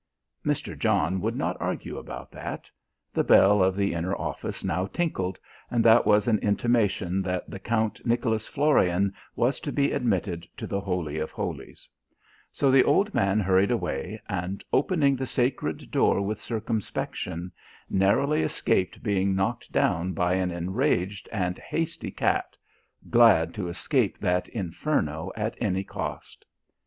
[0.43, 0.75] Mr.
[0.75, 2.67] John would not argue about that.
[3.13, 5.37] The bell of the inner office now tinkled,
[5.69, 10.65] and that was an intimation that the Count Nicholas Florian was to be admitted to
[10.65, 11.87] the Holy of Holies.
[12.51, 17.51] So the old man hurried away and, opening the sacred door with circumspection,
[17.87, 22.57] narrowly escaped being knocked down by an enraged and hasty cat
[23.11, 26.43] glad to escape that inferno at any cost.